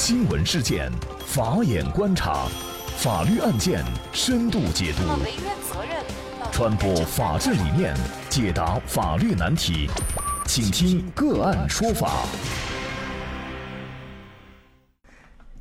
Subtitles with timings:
[0.00, 0.88] 新闻事件，
[1.26, 2.46] 法眼观察，
[2.98, 5.02] 法律案件深度解读，
[6.52, 7.96] 传播法治理念，
[8.30, 9.90] 解答法律难题，
[10.46, 12.24] 请听个案说法。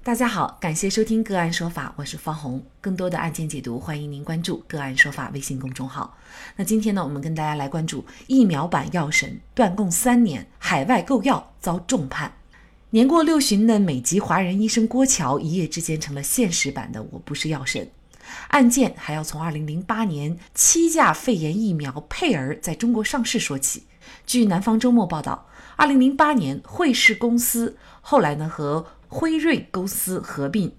[0.04, 2.63] 大家好，感谢收听个案说法，我是方红。
[2.79, 6.15] 更多的案件解读，欢迎您关注个案说法微信公众号。
[6.55, 12.31] 那今天呢，我们跟大家来关注疫苗版药神断供三年，海外购药遭重判。
[12.91, 17.89] 年过六旬的美籍华人医生郭桥，一夜之间成了现实版的“我不是药神”。
[18.47, 23.83] 案件还要从2008年七价肺炎疫苗佩儿在中国上市说起。
[24.25, 30.71] 据南方周末报道，2008年惠氏公司后来呢和辉瑞公司合并。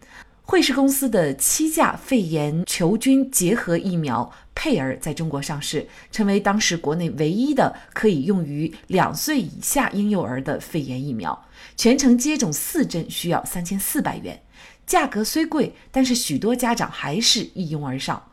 [0.51, 11.39] 惠氏公司的七价肺炎球菌结合疫苗佩尔在中国上市，成为当时国内唯一的可以用于两岁以下婴幼儿的肺炎疫苗。
[11.77, 14.41] 全程接种四针需要三千四百元，
[14.87, 18.31] 价格虽贵，但是许多家长还是一拥而上。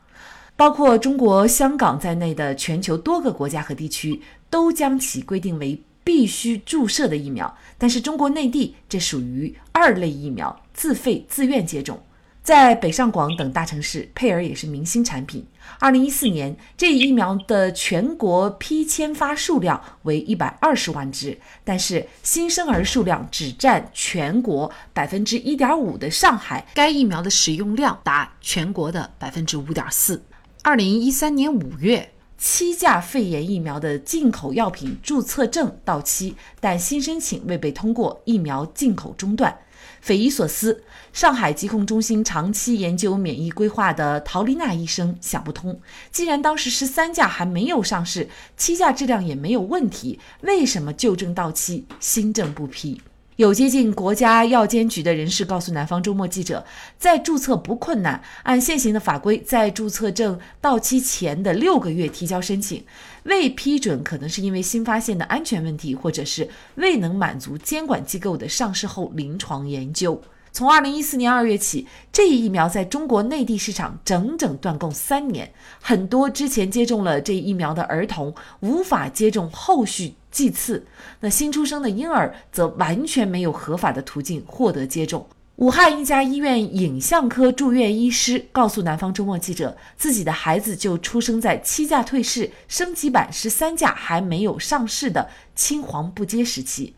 [0.56, 12.00] 包括中国香港在内的全球多个国家和地区都将其规定为必须注射的疫苗，但是中国内地这属于二类疫苗，自费自愿接种。
[12.46, 15.44] 在北上广等大城市，佩尔也是明星产品。
[15.80, 30.22] 二零一四年，这一疫苗的全国批签发数量为一百二十万只，但是新生儿数量只占全国百分之一点五的上海，该疫苗的使用量达全国的百分之五点四。
[30.62, 39.58] 二零一三年五月，七价肺炎疫苗的进口药品注册证到期，但新申请未被通过，疫苗进口中断。
[40.00, 53.00] 匪夷所思，上海疾控中心长期研究免疫规划的陶丽娜医生想不通：既然当时十三价还没有上市，七价质量也没有问题，为什么旧证到期新证不批？
[53.36, 56.64] 有接近国家药监局的人士告诉南方周末记者，
[56.96, 62.82] 在注册不困难，按现行的法规，在注册证到期前的六个月提交申请，
[63.26, 70.22] 未批准可能是因为新发现的安全问题，或者是未能满足监管机构的上市后临床研究。
[70.52, 80.86] 从二零一四年二月起，这一疫苗在中国内地市场整整断供三年，很多之前接种了这一疫苗的儿童无法接种后续剂次，
[81.20, 85.26] 那新出生的婴儿则完全没有合法的途径获得接种。
[85.56, 96.94] 武汉一家医院影像科住院医师告诉南方周末记者，自己的孩子就出生在七价退市、升级版十三价还没有上市的青黄不接时期。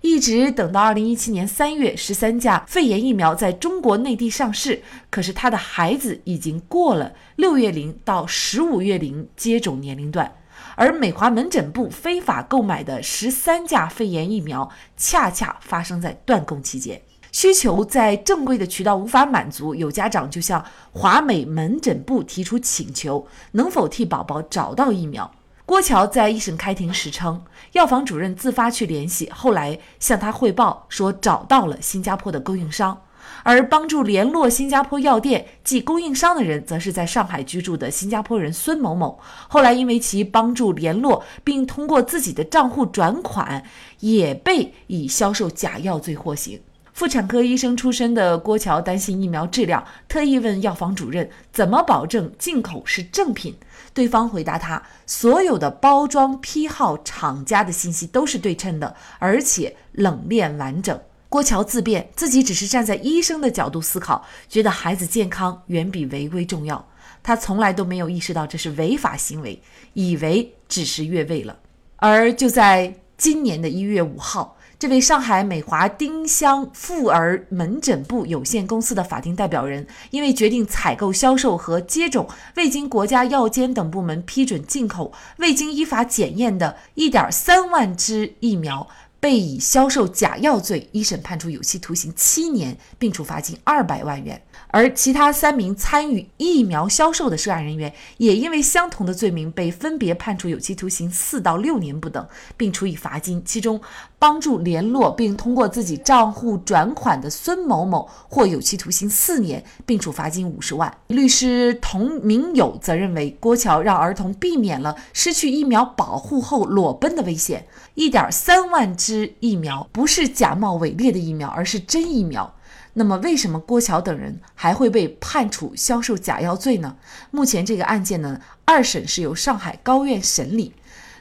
[0.00, 10.32] 一直等到二零一七年三月，十三价肺炎疫苗在中国内地上市，可是他的孩子已经过了六月龄到十五月龄接种年龄段，
[10.74, 17.00] 而美华门诊部非法购买的十三价肺炎疫苗，恰恰发生在断供期间，
[17.32, 25.30] 需求在正规的渠道无法满足，有家长就向华美门诊部提出请求，能否替宝宝找到疫苗？
[25.64, 33.02] 郭桥在一审开庭时称，药房主任自发去联系，后来向他汇报说找到了新加坡的供应商，
[33.44, 39.20] 而帮助联络新加坡药店即供应商的人，则是在上海居住的新加坡人孙某某。
[39.46, 43.62] 后来因为其帮助联络并通过自己的账户转款，
[44.00, 46.60] 也被以销售假药罪获刑。
[47.00, 53.56] 妇产科医生出身的郭桥担心疫苗质量，特意问药房主任怎么保证进口是正品。
[53.94, 61.00] 对方回答他，所有的包装批号、厂家的信息都是对称的，而且冷链完整。
[61.30, 66.86] 郭桥自辩，自己只是站在医生的角度思考，觉得孩子健康远比违规重要。
[67.22, 69.58] 他从来都没有意识到这是违法行为，
[69.94, 71.58] 以为只是越位了。
[71.96, 74.58] 而就在今年的一月五号。
[74.80, 82.26] 这位上海美华丁香妇儿门诊部有限公司的法定代表人，因为决定采购、销售和接种
[82.56, 88.88] 未经国家药监等部门批准进口、未经依法检验的1.3万支疫苗。
[89.20, 94.40] 被以销售假药罪一审判处有期徒刑七年，并处罚金二百万元。
[94.70, 102.26] 而其他三名参与疫苗销售的涉案人员，也因为相同的罪名被分别判处有期徒刑四到六年不等，
[102.56, 103.42] 并处以罚金。
[103.44, 103.80] 其中，
[104.18, 110.92] 帮助联络并通过自己账户转款的孙某某获有期徒刑四年，并处罚金五十万。
[111.08, 117.66] 律师童明友则认为，郭桥让儿童避免了失去疫苗保护后裸奔的危险。
[117.94, 122.54] 一点三万支疫苗不是假冒伪劣的疫苗，而是真疫苗。
[122.94, 126.96] 那么，为什么郭桥等人还会被判处销售假药罪呢？
[127.30, 130.74] 目前这个案件呢，二审是由上海高院审理。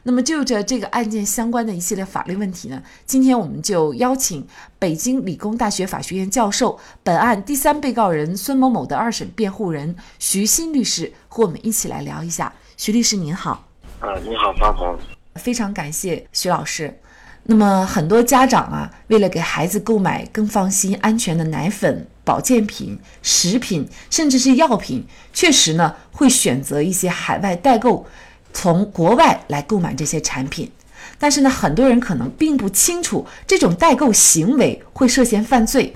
[0.03, 4.47] 那么就着这个案件相关的一系列法律问题呢，今天我们就邀请
[4.79, 12.51] 北京理工大学法学院教授、本案第三被告人孙某某的二审辩护人徐新律师和我们一起来聊一下。
[12.77, 13.67] 徐律师您好。
[13.99, 14.97] 啊，你好，方红。
[15.35, 16.99] 非常感谢徐老师。
[17.49, 25.03] 那么很多家长啊，为了给孩子购买更放心、安全的奶粉、保健品、食品，甚至是药品，
[25.33, 28.05] 确实呢会选择一些海外代购，
[28.53, 30.71] 从国外来购买这些产品。
[31.17, 35.91] 但是呢，很多人可能并不清楚这种代购行为会涉嫌犯罪。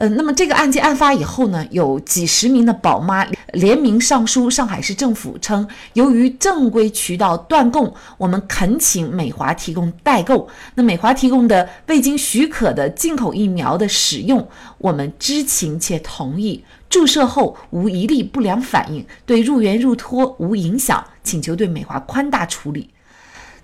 [0.00, 10.48] 呃，那么这个案件案发以后呢，有几十名的宝妈联名上书上海市政府，称由于正规渠道断供，我们恳请美华提供代购。
[10.74, 14.48] 那美华提供的未经许可的进口疫苗的使用，
[14.78, 22.88] 我们知情且同意，注射后无一例不良反应，对入园入托无影响，请求对美华宽大处理。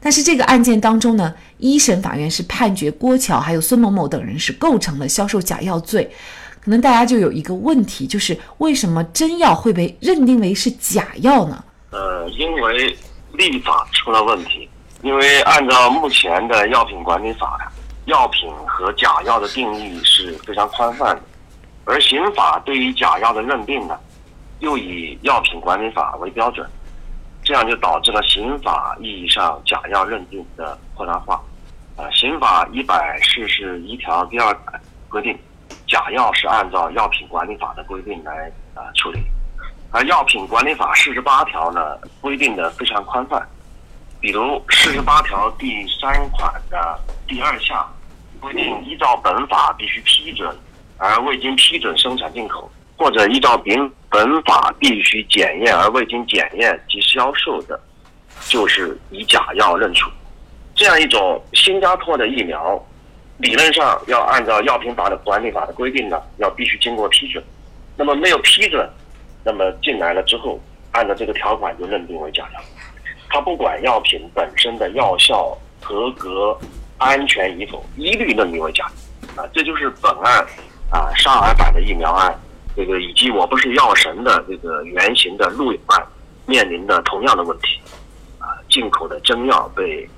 [0.07, 6.09] 但是这个案件当中呢，一审法院是判决郭桥还有孙某某等人是构成了销售假药罪，
[6.61, 11.65] 可能大家就有一个问题，就是为什么真药会被认定为是假药呢？
[11.91, 12.97] 呃，因为
[13.33, 14.69] 立法出了问题，
[15.03, 17.59] 因为按照目前的药品管理法，
[18.05, 21.23] 药品和假药的定义是非常宽泛的，
[21.85, 23.99] 而刑法对于假药的认定呢，
[24.61, 26.65] 又以药品管理法为标准。
[27.47, 31.41] 这样就导致了刑法意义上假药认定的扩大化，
[31.95, 35.39] 啊，刑法一百四十一条第二款规定，
[35.87, 39.21] 假药是按照药品管理法的规定来啊处理，
[39.93, 43.41] 而药品管理法四十八条呢规定的非常宽泛，
[44.19, 47.89] 比如四十八条第三款的第二项
[48.41, 50.53] 规定，依照本法必须批准
[50.99, 52.69] 而未经批准生产进口。
[52.97, 57.79] 或者依照本本法必须检验而未经检验及销售的，
[58.49, 60.11] 就是以假药认处。
[60.75, 62.83] 这样一种新加坡的疫苗，
[63.39, 67.43] 理论上要按照药品法的管理法的规定呢，要必须经过批准。
[67.97, 68.89] 那么没有批准，
[69.45, 70.61] 那么进来了之后，
[70.93, 72.61] 按照这个条款就认定为假药。
[73.29, 76.59] 他不管药品本身的药效、合格、
[76.99, 78.85] 安全与否，一律认定为假。
[79.35, 80.47] 啊，这就是本案
[80.91, 82.35] 啊上海版的疫苗案。
[82.77, 86.07] 这个以及我不是药神的这个原型的陆永案
[86.45, 87.81] 面临的同样的问题，
[88.39, 90.09] 啊，进口的真药被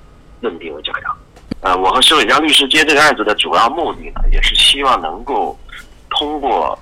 [0.41, 5.57] 认定为假药，啊，我和石伟江律师接这个案子的主要目的呢，也是希望能够
[6.11, 6.77] 通过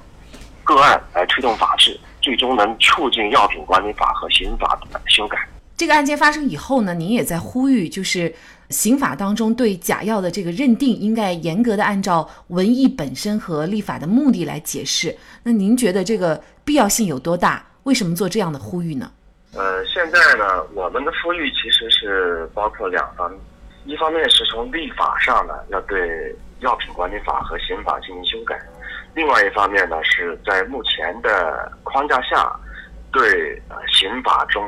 [0.64, 5.38] 个案来推动法治，最终能促进药品管理法和刑法的修改。
[5.76, 8.34] 这个案件发生以后呢，您也在呼吁，就是
[8.70, 15.16] 刑法当中对假药的这个认定，应该严格的按照文艺本身和立法的目的来解释。
[15.42, 17.64] 那您觉得这个必要性有多大？
[17.84, 19.10] 为什么做这样的呼吁呢？
[19.54, 23.40] 呃，现在呢，我们的呼吁其实是包括两方面，
[23.84, 28.56] 一方面是从立法上呢，要对药品管理法和刑法进行修改；
[29.14, 32.50] 另外一方面呢，是在目前的框架下，
[33.12, 34.62] 对呃刑法中。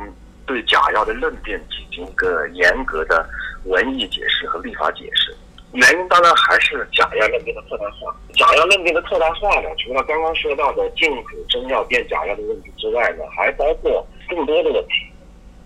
[0.46, 3.28] 对假药的认定进行一个严格的
[3.68, 5.36] 文艺解释和立法解释，
[5.72, 8.14] 原因当然还是假药认定的扩大化。
[8.34, 15.06] 假药认定的扩大化呢，除了刚刚说到的禁止真药变假药的问题之外呢，还包括更多的问题。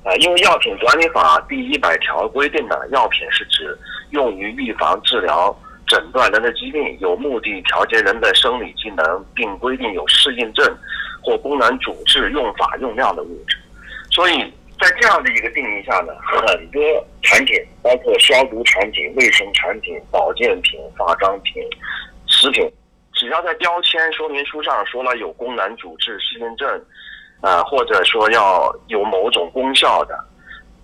[0.04, 3.78] 啊，因为药品管理法第一百条规定呢，药品是指
[4.10, 5.56] 用于预防、治疗、
[5.86, 10.76] 诊断人的疾病，有目的调节人的生理机能，并规定有适应症
[11.22, 13.56] 或功能主治用法用量的物质，
[14.10, 14.52] 所以。
[14.82, 16.82] 在这样的一个定义下呢，很多
[17.22, 21.62] 产品，包括消毒产品、卫生产品、保健品、化妆品、
[22.26, 22.68] 食品，
[23.12, 26.84] 只要在标签说明书上说了有功能主治适应症，
[27.42, 30.18] 呃，或者说要有某种功效的，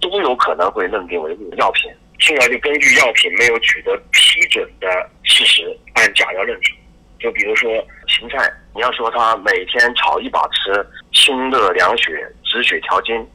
[0.00, 1.90] 都有可能会认定为药品，
[2.21, 4.88] 进而就根据药品没有取得批准的
[5.25, 6.73] 事实，按假药认处。
[7.19, 7.69] 就比如说
[8.07, 12.12] 芹菜，你要说它每天炒一把吃，清热凉血、
[12.45, 13.28] 止血调经。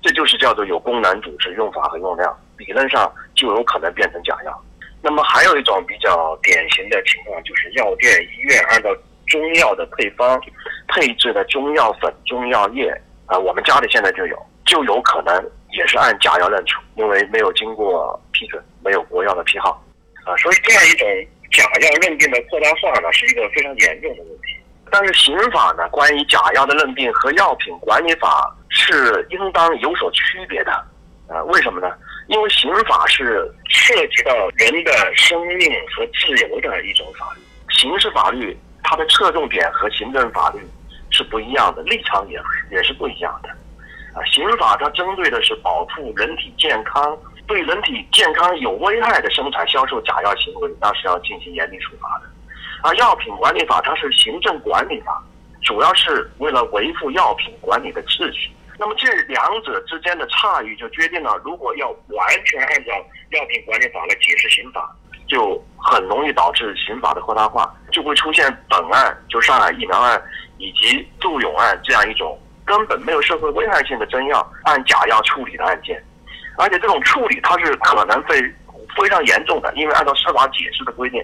[0.00, 4.64] 这就是叫做有功能主治用法和用量，理论上就有可能变成假药。
[5.02, 8.90] 那么还有一种比较典型的情况，就是药店、医院按照
[9.26, 10.40] 中药的配方
[10.88, 12.90] 配置的中药粉、中药液，
[13.26, 14.36] 啊，我们家里现在就有，
[14.66, 15.34] 就有可能
[15.70, 19.70] 也是按假药认处，因为没有经过批准，没有国药的批号，
[20.24, 21.08] 啊，所以这样一种
[21.52, 24.56] 假药认定的扩大化呢，是一个非常严重的问题。
[24.90, 28.54] 但是刑法呢，关于假药的认定和药品管理法。
[28.68, 30.72] 是应当有所区别的，
[31.28, 31.90] 啊，为什么呢？
[32.28, 40.60] 因为刑法是涉及到人的生命和自由的一种法律，刑事法律它的侧重点和行政法律
[41.10, 42.38] 是不一样的，立场也
[42.70, 43.48] 也是不一样的。
[44.12, 52.26] 啊，刑法它针对的是保护人体健康，对人体健康有危害的生产、销售假药行为，那是要进行严厉处罚的。
[52.82, 55.22] 而药品管理法它是行政管理法，
[55.62, 58.50] 主要是为了维护药品管理的秩序。
[58.78, 62.92] 那么这两者之间的差异，就决定了如果要完全按照
[63.30, 64.94] 药品管理法来解释刑法，
[65.26, 70.22] 就很容易导致刑法的扩大化，就会出现本案就上海疫苗案
[70.58, 76.00] 以及杜勇案这样一种根本没有社会危害性的真药按假药处理的案件，
[76.56, 78.40] 而且这种处理它是可能会
[78.96, 81.20] 非常严重的，因为按照司法解释的规定，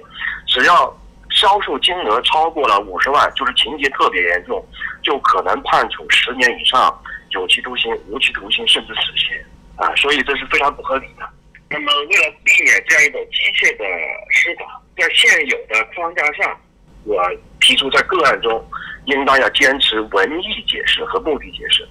[0.49, 0.92] 只要
[1.30, 4.64] 销售金额超过了五十万，就是情节特别严重，
[5.02, 6.92] 就可能判处十年以上。
[7.35, 9.37] 有期徒刑、无期徒刑，甚至死刑，
[9.76, 11.29] 啊，所以这是非常不合理的。
[11.69, 13.85] 那么，为了避免这样一种机械的
[14.31, 16.57] 司法，在现有的框架下，
[17.05, 17.21] 我
[17.61, 18.64] 提出在个案中，
[19.07, 21.87] 应当要坚持文义解释和目的解释。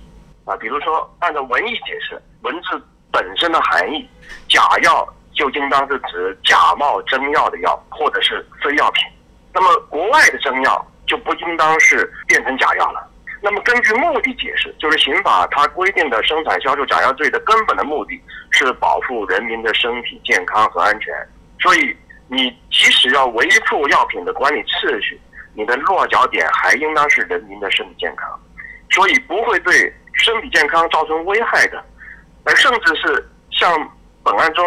[0.46, 2.82] 啊，比如说，按照文义解释，文字
[3.12, 4.08] 本身的含义，
[4.48, 9.04] 假药就应当是指假冒真药的药，或者是非药品。
[9.54, 13.10] 那么，国外的真药就不应当是变成假药了。
[13.46, 18.18] 那么，根据目的解释，就是刑法它规定的生产销售假药罪的根本的目的
[18.52, 21.14] 是保护人民的身体健康和安全。
[21.60, 21.94] 所以，
[22.30, 25.20] 你即使要维护药品的管理秩序，
[25.56, 28.28] 你的落脚点还应当是人民的身体健康。
[28.92, 31.84] 所以，不会对身体健康造成危害的，
[32.46, 33.70] 而甚至是像
[34.24, 34.66] 本案中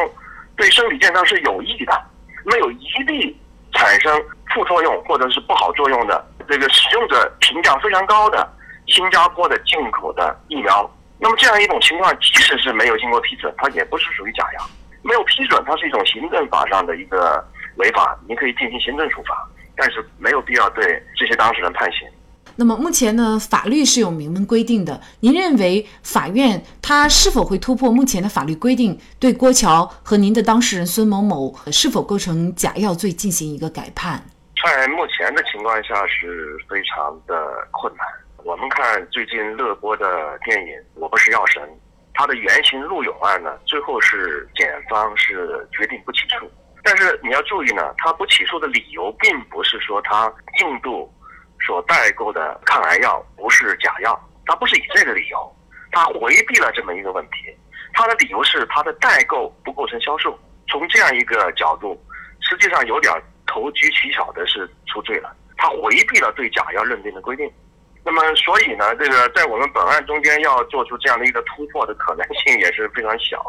[0.54, 1.98] 对身体健康是有益的，
[2.44, 3.34] 没有一例
[3.72, 8.46] 产生副作用或者是不好作用的，这个使用者评价非常高的。
[8.86, 10.88] 新加坡的进口的疫苗，
[11.18, 14.66] 那么这样一种情况，即使是没有经过批准，它也不是属于假药。
[15.02, 17.44] 没有批准，它是一种行政法上的一个
[17.76, 22.08] 违法，您可以进行行政处罚，但是没有必要对这些当事人判刑。
[22.56, 25.00] 那么目前呢，法律是有明文规定的。
[25.20, 34.24] 您认为法院他是否会突破目前的法律规定，对郭桥和您的当事人孙某某是否构成假药罪进行一个改判？
[34.64, 37.34] 在目前的情况下是非常的
[37.70, 38.06] 困难。
[38.46, 41.60] 我们看最近热播的电影《我不是药神》，
[42.14, 46.48] 它的原型陆勇案呢，最后是检方是决定不起诉。
[46.84, 51.12] 但是你要注意呢，他不起诉的理由并不是说他印度
[51.60, 55.52] 所代购的抗癌药不是假药，他不是以这个理由，
[55.90, 57.52] 他回避了这么一个问题。
[57.94, 60.38] 他的理由是他的代购不构成销售。
[60.68, 62.00] 从这样一个角度，
[62.38, 63.12] 实际上有点
[63.44, 65.34] 投机取巧的是出罪了。
[65.56, 67.50] 他回避了对假药认定的规定。
[68.06, 73.42] 那么，所以呢，这个在我们本案中间要做出这样的一个突破的可能性也是非常小。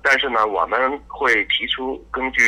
[0.00, 2.40] 但是呢，我们会提出根据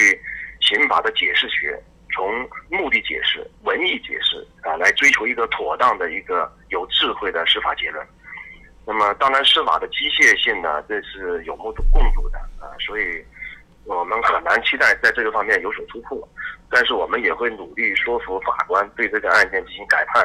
[0.60, 1.76] 刑法的解释学，
[2.14, 8.06] 从目的解释、文义解释啊，来追求一个妥当的一个有智慧的司法结论。
[8.86, 13.24] 那么，当然司法的机械性呢，这是有目共睹的啊，所以
[13.84, 16.16] 我们很难期待在这个方面有所突破。
[16.70, 20.24] 但是，我们也会努力说服法官对这个案件进行改判。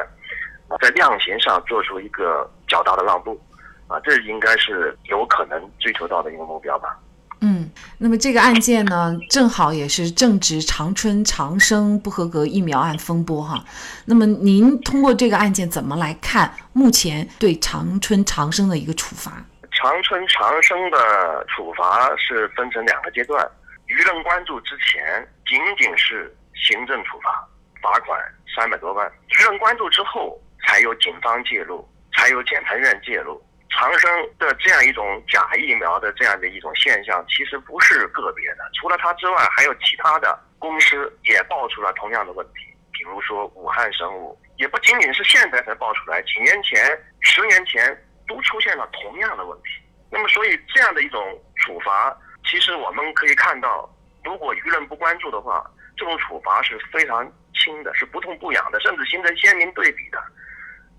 [0.80, 3.40] 在量刑上做出一个较大的让步，
[3.88, 6.96] 啊，这应该是有可能追求到的一个目标吧。
[7.40, 13.64] 嗯，那么这个案件呢，正好也是正值长春长生不合格疫苗案风波哈。
[14.06, 19.44] 那么您通过这个案件怎么来看目前对长春长生的一个处罚？
[19.72, 23.44] 长春长生的处罚是分成两个阶段，
[23.88, 27.44] 舆论关注之前仅仅是行政处罚，
[27.82, 28.16] 罚款
[28.54, 30.40] 三百多万；舆论关注之后。
[30.66, 33.42] 才有警方介入，才有检察院介入。
[33.70, 42.66] 长生的这样一种假疫苗的这样的一种现象，其实不是个别的，除了它之外，还有其他的公司也爆出了同样的问题。
[42.92, 46.78] 比如说武汉生物，也不仅仅是现在才爆出来，几年前、
[47.20, 49.70] 十年前都出现了同样的问题。
[50.10, 52.14] 那么，所以这样的一种处罚，
[52.44, 53.88] 其实我们可以看到，
[54.22, 55.64] 如果舆论不关注的话，
[55.96, 60.22] 这种处罚是非常轻的，是不痛不痒的，甚至形成鲜明对比的。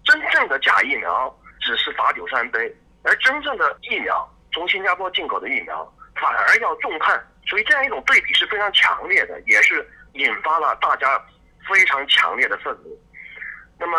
[0.05, 5.83] 真正的假疫苗只是罚酒三杯，而真正的疫苗从新加坡进口的疫苗
[6.15, 11.19] 反而要重判，所以这样一种对比是非常强烈的，也是引发了大家
[11.67, 12.99] 非常强烈的愤怒。
[13.79, 13.97] 那么，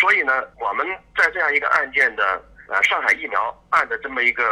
[0.00, 0.86] 所以呢，我们
[1.16, 4.44] 在这样一个案件的呃上海疫苗案的这么一个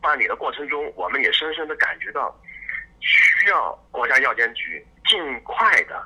[0.00, 2.34] 办理的过程中，我们也深深的感觉到，
[3.00, 6.02] 需要国家药监局尽快的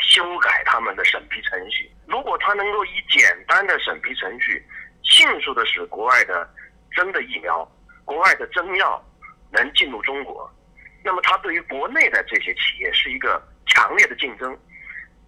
[0.00, 1.90] 修改他们的审批程序。
[2.06, 4.64] 如果他能够以简单的审批程序，
[5.02, 6.48] 迅速的使国外的
[6.92, 7.66] 真的疫苗、
[8.04, 9.02] 国外的真药
[9.50, 10.50] 能进入中国，
[11.04, 14.56] 那么它对于国内的这些企业是一个强烈的竞争。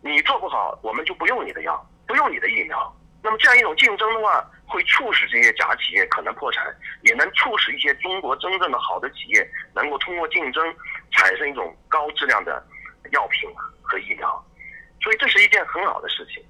[0.02, 2.96] 你做不好，我们就不用你的药，不用你的疫苗。
[3.22, 6.64] 那么这样一种竞争的话，会促使这些假企业可能破产，
[7.02, 10.74] 也能促使一些中国真正的好的企业能够通过竞争
[11.10, 12.64] 产生一种高质量的
[13.12, 13.50] 药品
[13.82, 14.42] 和疫苗，
[15.02, 16.42] 所以这是一件很好的事情。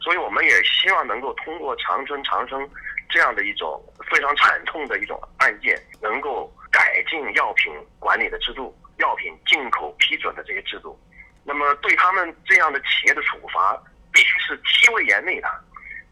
[0.00, 2.68] 所以我们也希望能够通过长春长生
[3.08, 3.80] 这样的一种
[4.10, 10.98] 非常惨痛的一种案件，能够改进药品管理的制度、药品进口批准的这些制度。
[11.44, 13.80] 那么对他们这样的企业的处罚，
[14.12, 15.48] 必须是极为严厉的。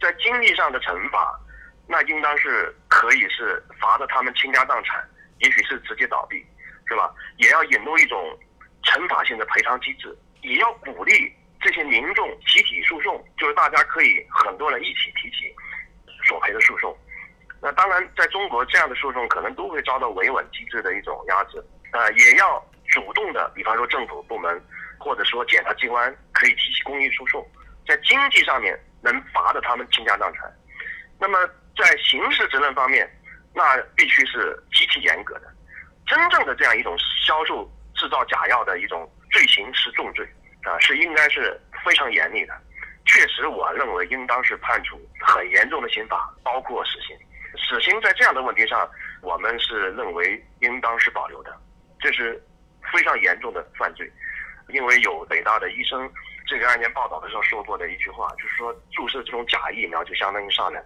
[0.00, 1.38] 在经济上的惩罚，
[1.88, 5.04] 那应当是可以是罚的他们倾家荡产，
[5.40, 6.44] 也许是直接倒闭，
[6.86, 7.12] 是吧？
[7.38, 8.38] 也要引入一种
[8.84, 15.54] 惩罚性的赔偿机制，也要鼓励这些民众集体诉讼，就是大家可以很多人一起提起
[16.26, 16.96] 索赔的诉讼。
[17.60, 21.62] 那当然，在中国这样的诉讼可能都会遭到维稳机制的一种压制，
[21.92, 24.62] 呃，也要主动的，比方说政府部门
[24.98, 27.46] 或者说检察机关可以提起公益诉讼，
[27.86, 28.78] 在经济上面。
[29.02, 30.44] 能罚的他们倾家荡产，
[31.18, 31.38] 那么
[31.74, 33.10] 在刑事责任方面，
[33.54, 35.50] 那必须是极其严格的。
[36.06, 36.94] 真正的这样一种
[37.26, 40.28] 销售制造假药的一种罪行是重罪
[40.64, 42.54] 啊，是应该是非常严厉的。
[43.06, 47.16] 确实，我认为应当是判处很严重的刑罚，包括死刑。
[47.56, 48.88] 死刑在这样的问题上，
[49.22, 51.56] 我们是认为应当是保留的，
[51.98, 52.40] 这是
[52.92, 54.10] 非常严重的犯罪，
[54.68, 56.10] 因为有北大的医生。
[56.46, 60.84] 这个案件报道的时候说过的一句话，就是说注射这种假疫苗就相当于杀人。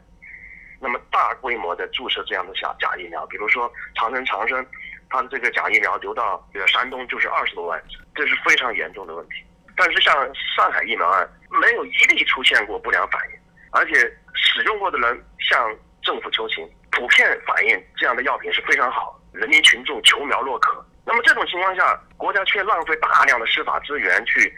[0.79, 4.67] 那么大规模的注射这样的假假疫苗，比如说长城长生，
[5.09, 7.83] 它的这个假疫苗流到这个山东就是二十多万，
[8.15, 9.43] 这是非常严重的问题。
[9.77, 10.15] 但是像
[10.57, 13.39] 上海疫苗案，没有一例出现过不良反应，
[13.71, 13.95] 而且
[14.35, 20.85] 使用过的人向政府求情，普遍反映这样的药品是非常好，人民群众求苗若渴。
[21.05, 24.53] 那么这种情况下，国家却浪费大量的司法资源去。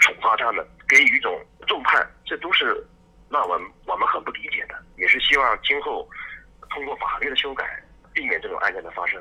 [0.00, 2.66] 处罚他们，给予一种重判，这都是
[3.30, 6.08] 让我们我们很不理解的，也是希望今后
[6.70, 7.82] 通过法律的修改，
[8.14, 9.20] 避免这种案件的发生。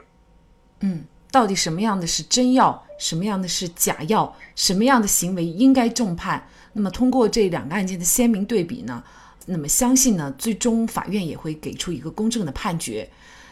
[0.82, 6.48] 嗯，到底什么样的是真药，什么样的是假药，什么样的行为应该重判？
[6.74, 9.04] 那么通过这两个案件的鲜明对比呢，
[9.46, 13.10] 那么相信呢，最终法院也会给出一个公正的判决。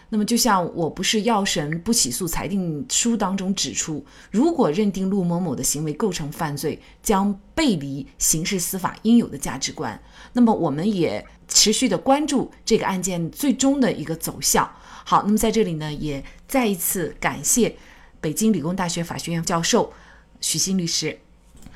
[0.09, 9.99] 那么，就像《我不是药神不起诉裁定书》当中指出，如果认定陆某某的行为构成犯罪，将背离刑事司法应有的价值观。
[10.33, 14.69] 那么，我们也持续的关注这个案件最终的一个走向。
[15.07, 17.77] 好，那么在这里呢，也再一次感谢
[18.19, 19.93] 北京理工大学法学院教授
[20.41, 21.19] 许昕律师。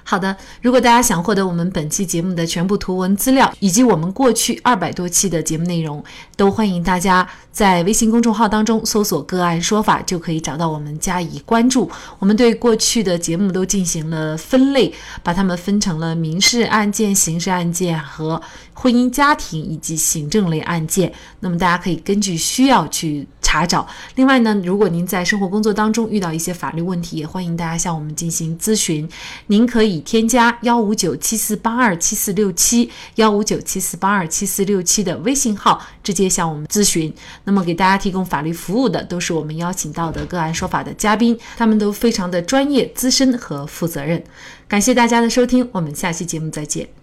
[0.10, 6.04] 好的，如果大家想获得我们本期节目的全部图文资料，以及我们过去二百多期的节目内容，
[6.36, 11.88] 都欢迎大家在微信公众号当中搜索“个案说法”，就可以找到我们加以关注。
[12.18, 14.92] 我们对过去的节目都进行了分类，
[15.22, 18.42] 把它们分成了民事案件、刑事案件和
[18.74, 21.14] 婚姻家庭以及行政类案件。
[21.42, 23.28] 那么大家可以根据需要去。
[23.42, 23.88] 查找。
[24.14, 29.10] 另外呢，如果您在生活工作当中遇到一些法律问题，也欢迎大家向我们进行咨询。
[29.48, 37.14] 您可以添加幺五九七四八二七四六七幺五九七四八二七四六七的微信号，直接向我们咨询。
[37.44, 44.24] 那么给大家提供法律服务的都是我们邀请到的个案说法的嘉宾，他们都非常的专业、资深和负责任。
[44.68, 46.99] 感谢大家的收听，我们下期节目再见。